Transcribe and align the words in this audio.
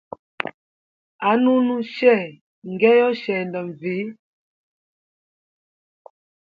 Anunu 1.29 1.75
che 1.95 2.15
,nge 2.71 2.89
yoshenda 2.99 3.59
nvii? 3.69 4.07